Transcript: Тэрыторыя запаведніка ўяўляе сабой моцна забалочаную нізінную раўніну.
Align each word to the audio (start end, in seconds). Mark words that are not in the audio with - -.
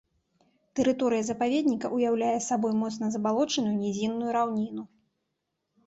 Тэрыторыя 0.79 1.25
запаведніка 1.27 1.91
ўяўляе 1.99 2.33
сабой 2.49 2.73
моцна 2.83 3.13
забалочаную 3.19 3.79
нізінную 3.85 4.31
раўніну. 4.41 4.83